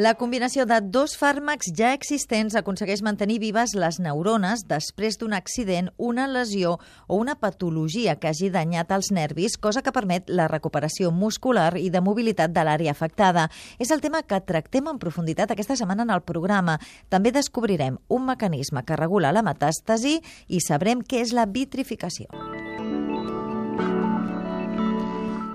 [0.00, 5.90] La combinació de dos fàrmacs ja existents aconsegueix mantenir vives les neurones després d'un accident,
[5.98, 11.10] una lesió o una patologia que hagi danyat els nervis, cosa que permet la recuperació
[11.12, 13.50] muscular i de mobilitat de l'àrea afectada.
[13.76, 16.78] És el tema que tractem en profunditat aquesta setmana en el programa.
[17.12, 20.16] També descobrirem un mecanisme que regula la metàstasi
[20.48, 22.59] i sabrem què és la vitrificació.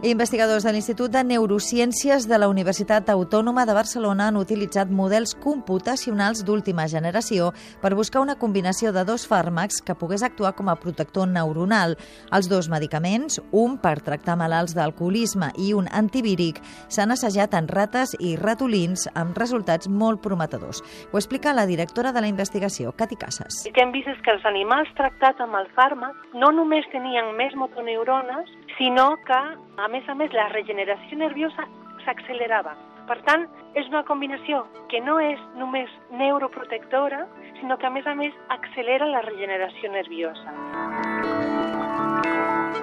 [0.06, 6.44] Investigadors de l'Institut de Neurociències de la Universitat Autònoma de Barcelona han utilitzat models computacionals
[6.46, 7.48] d'última generació
[7.82, 11.96] per buscar una combinació de dos fàrmacs que pogués actuar com a protector neuronal.
[12.30, 18.14] Els dos medicaments, un per tractar malalts d'alcoholisme i un antivíric, s'han assajat en rates
[18.20, 20.84] i ratolins amb resultats molt prometedors.
[21.10, 23.64] Ho explica la directora de la investigació, Cati Casas.
[23.66, 27.34] El que hem vist és que els animals tractats amb el fàrmac no només tenien
[27.42, 29.42] més motoneurones, sinó que,
[29.78, 31.68] a més a més, la regeneració nerviosa
[32.04, 32.76] s'accelerava.
[33.06, 33.46] Per tant,
[33.78, 37.26] és una combinació que no és només neuroprotectora,
[37.60, 40.56] sinó que, a més a més, accelera la regeneració nerviosa.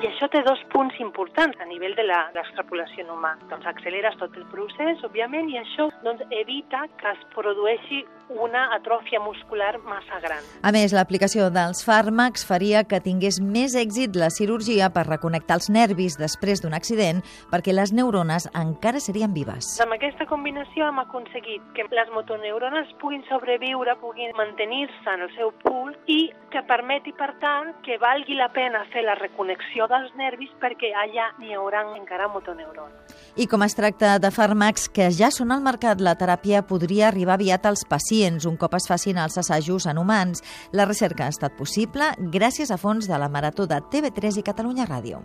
[0.03, 3.37] I això té dos punts importants a nivell de l'extrapolació en humà.
[3.51, 8.01] Doncs acceleres tot el procés, òbviament, i això doncs, evita que es produeixi
[8.41, 10.45] una atròfia muscular massa gran.
[10.63, 15.69] A més, l'aplicació dels fàrmacs faria que tingués més èxit la cirurgia per reconnectar els
[15.73, 17.23] nervis després d'un accident
[17.53, 19.75] perquè les neurones encara serien vives.
[19.85, 25.53] Amb aquesta combinació hem aconseguit que les motoneurones puguin sobreviure, puguin mantenir-se en el seu
[25.65, 30.53] pool i que permeti, per tant, que valgui la pena fer la reconnexió dels nervis
[30.63, 33.22] perquè allà n'hi haurà encara motoneurones.
[33.33, 37.39] I com es tracta de fàrmacs que ja són al mercat, la teràpia podria arribar
[37.39, 40.45] aviat als pacients un cop es facin els assajos en humans.
[40.77, 44.85] La recerca ha estat possible gràcies a fons de la Marató de TV3 i Catalunya
[44.85, 45.25] Ràdio.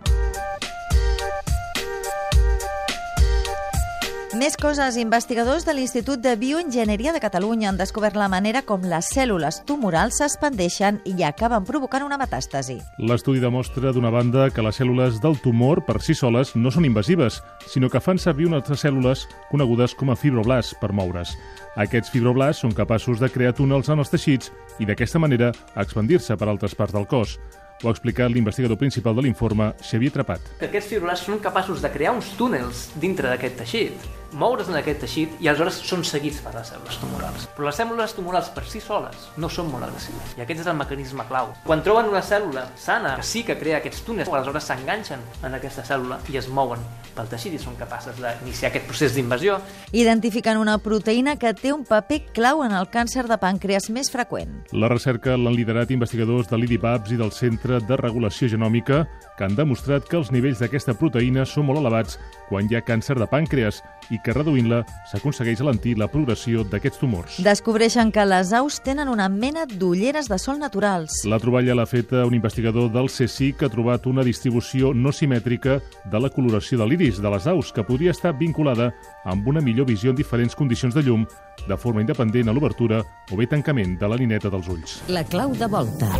[4.36, 4.98] Més coses.
[5.00, 10.18] Investigadors de l'Institut de Bioenginyeria de Catalunya han descobert la manera com les cèl·lules tumorals
[10.20, 12.76] s'expandeixen i acaben provocant una metàstasi.
[13.00, 17.38] L'estudi demostra, d'una banda, que les cèl·lules del tumor per si soles no són invasives,
[17.72, 21.32] sinó que fan servir unes altres cèl·lules conegudes com a fibroblasts per moure's.
[21.80, 26.50] Aquests fibroblasts són capaços de crear túnels en els teixits i d'aquesta manera expandir-se per
[26.52, 27.38] altres parts del cos.
[27.84, 30.48] Ho ha explicat l'investigador principal de l'informe, Xavier Trapat.
[30.58, 35.36] Aquests fibroblasts són capaços de crear uns túnels dintre d'aquest teixit, moure's en aquest teixit
[35.40, 37.46] i aleshores són seguits per les cèl·lules tumorals.
[37.56, 40.76] Però les cèl·lules tumorals per si soles no són molt agressives i aquest és el
[40.76, 41.54] mecanisme clau.
[41.64, 45.84] Quan troben una cèl·lula sana que sí que crea aquests túnels, aleshores s'enganxen en aquesta
[45.86, 46.82] cèl·lula i es mouen
[47.16, 49.58] pel teixit i són capaces d'iniciar aquest procés d'invasió.
[49.96, 54.52] Identificant una proteïna que té un paper clau en el càncer de pàncreas més freqüent.
[54.72, 59.04] La recerca l'han liderat investigadors de l'IDIPAPS i del Centre de Regulació Genòmica
[59.36, 62.16] que han demostrat que els nivells d'aquesta proteïna són molt elevats
[62.48, 64.80] quan hi ha càncer de pàncreas i que reduint-la
[65.10, 67.38] s'aconsegueix alentir la progressió d'aquests tumors.
[67.44, 71.22] Descobreixen que les aus tenen una mena d'ulleres de sol naturals.
[71.28, 75.78] La troballa l'ha feta un investigador del CSIC que ha trobat una distribució no simètrica
[76.10, 78.90] de la coloració de l'iris de les aus que podria estar vinculada
[79.24, 81.26] amb una millor visió en diferents condicions de llum,
[81.68, 85.02] de forma independent a l'obertura o bé tancament de la lineta dels ulls.
[85.08, 86.10] La clau de volta.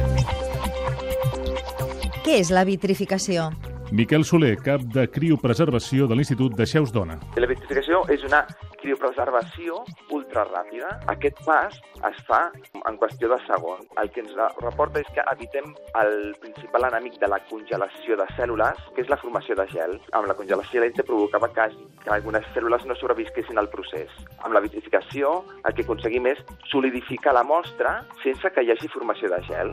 [2.29, 3.47] Què és la vitrificació?
[3.97, 7.15] Miquel Soler, cap de criopreservació de l'Institut de Xeus Dona.
[7.41, 8.43] La vitrificació és una
[8.83, 9.79] criopreservació
[10.13, 10.91] ultraràpida.
[11.09, 11.79] Aquest pas
[12.11, 12.43] es fa
[12.77, 13.81] en qüestió de segon.
[14.03, 15.73] El que ens reporta és que evitem
[16.03, 19.97] el principal enemic de la congelació de cèl·lules, que és la formació de gel.
[20.13, 21.71] Amb la congelació lenta provocava que,
[22.05, 24.13] que algunes cèl·lules no sobrevisquessin al procés.
[24.45, 29.33] Amb la vitrificació el que aconseguim és solidificar la mostra sense que hi hagi formació
[29.33, 29.73] de gel.